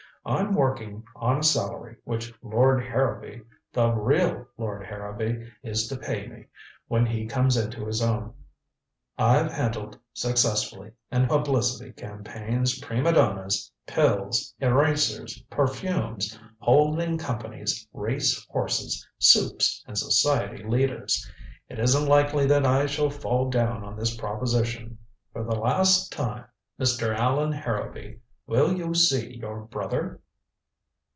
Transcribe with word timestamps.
I'm 0.23 0.53
working 0.53 1.03
on 1.15 1.39
a 1.39 1.43
salary 1.43 1.95
which 2.03 2.31
Lord 2.43 2.85
Harrowby 2.85 3.41
the 3.73 3.89
real 3.91 4.47
Lord 4.55 4.85
Harrowby 4.85 5.51
is 5.63 5.87
to 5.87 5.97
pay 5.97 6.27
me 6.27 6.45
when 6.87 7.07
he 7.07 7.25
comes 7.25 7.57
into 7.57 7.87
his 7.87 8.03
own. 8.03 8.31
I've 9.17 9.51
handled 9.51 9.97
successfully 10.13 10.91
in 11.11 11.25
publicity 11.25 11.91
campaigns 11.93 12.77
prima 12.79 13.13
donnas, 13.13 13.71
pills, 13.87 14.53
erasers, 14.59 15.41
perfumes, 15.49 16.37
holding 16.59 17.17
companies, 17.17 17.87
race 17.91 18.45
horses, 18.51 19.03
soups 19.17 19.83
and 19.87 19.97
society 19.97 20.63
leaders. 20.63 21.27
It 21.67 21.79
isn't 21.79 22.05
likely 22.05 22.45
that 22.45 22.63
I 22.63 22.85
shall 22.85 23.09
fall 23.09 23.49
down 23.49 23.83
on 23.83 23.97
this 23.97 24.15
proposition. 24.15 24.99
For 25.33 25.43
the 25.43 25.57
last 25.59 26.11
time, 26.11 26.45
Mr. 26.79 27.11
Allan 27.15 27.53
Harrowby, 27.53 28.19
will 28.47 28.73
you 28.75 28.93
see 28.93 29.37
your 29.37 29.61
brother?" 29.61 30.19